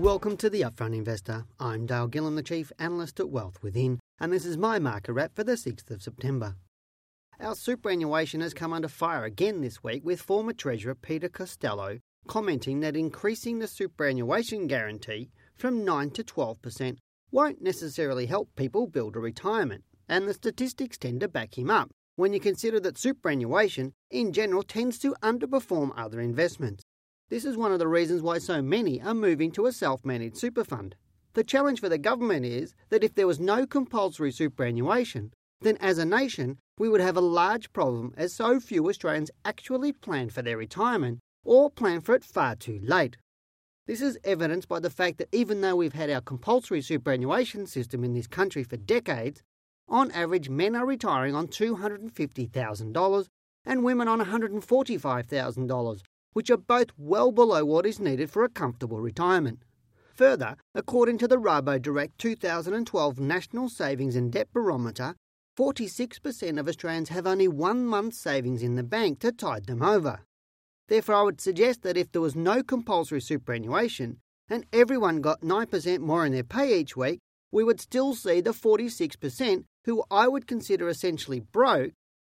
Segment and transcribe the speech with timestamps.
[0.00, 1.44] Welcome to the Upfront Investor.
[1.58, 5.36] I'm Dale Gillham, the Chief Analyst at Wealth Within, and this is my market wrap
[5.36, 6.56] for the 6th of September.
[7.38, 12.80] Our superannuation has come under fire again this week with former Treasurer Peter Costello commenting
[12.80, 15.28] that increasing the superannuation guarantee
[15.58, 16.96] from 9 to 12%
[17.30, 21.90] won't necessarily help people build a retirement, and the statistics tend to back him up
[22.16, 26.84] when you consider that superannuation in general tends to underperform other investments.
[27.30, 30.36] This is one of the reasons why so many are moving to a self managed
[30.36, 30.96] super fund.
[31.34, 35.98] The challenge for the government is that if there was no compulsory superannuation, then as
[35.98, 40.42] a nation we would have a large problem as so few Australians actually plan for
[40.42, 43.16] their retirement or plan for it far too late.
[43.86, 48.02] This is evidenced by the fact that even though we've had our compulsory superannuation system
[48.02, 49.40] in this country for decades,
[49.88, 53.26] on average men are retiring on $250,000
[53.64, 56.00] and women on $145,000,
[56.32, 59.64] which are both well below what is needed for a comfortable retirement.
[60.14, 65.14] Further, according to the RaboDirect 2012 National Savings and Debt Barometer,
[65.56, 70.20] 46% of Australians have only one month's savings in the bank to tide them over.
[70.88, 75.98] Therefore, I would suggest that if there was no compulsory superannuation and everyone got 9%
[76.00, 77.20] more in their pay each week,
[77.52, 81.92] we would still see the 46% who I would consider essentially broke,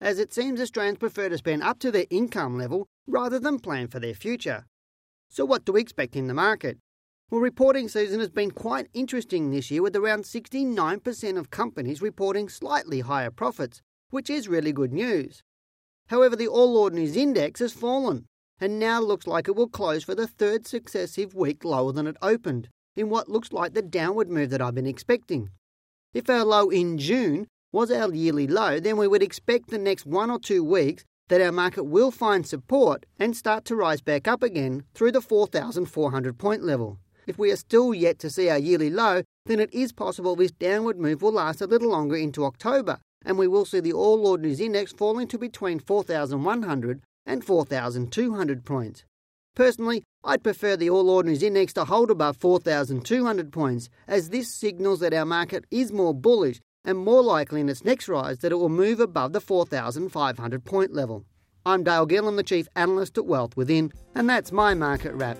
[0.00, 3.88] as it seems Australians prefer to spend up to their income level rather than plan
[3.88, 4.66] for their future.
[5.28, 6.78] So, what do we expect in the market?
[7.30, 12.48] Well, reporting season has been quite interesting this year, with around 69% of companies reporting
[12.48, 15.42] slightly higher profits, which is really good news.
[16.08, 18.26] However, the All Ordinaries Index has fallen
[18.60, 22.16] and now looks like it will close for the third successive week lower than it
[22.22, 25.50] opened, in what looks like the downward move that I've been expecting.
[26.14, 30.06] If our low in June was our yearly low, then we would expect the next
[30.06, 34.28] one or two weeks that our market will find support and start to rise back
[34.28, 36.98] up again through the 4,400 point level.
[37.26, 40.52] If we are still yet to see our yearly low, then it is possible this
[40.52, 44.26] downward move will last a little longer into October, and we will see the All
[44.26, 49.04] Ordinaries Index falling to between 4,100 and 4,200 points.
[49.56, 55.00] Personally, I'd prefer the All Ordinaries Index to hold above 4,200 points, as this signals
[55.00, 58.56] that our market is more bullish and more likely in its next rise that it
[58.56, 61.26] will move above the 4,500 point level.
[61.66, 65.36] I'm Dale Gillham, the Chief Analyst at Wealth Within, and that's my market wrap.